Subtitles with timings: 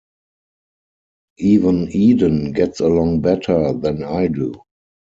[1.37, 4.63] Even Eden gets along better than I do.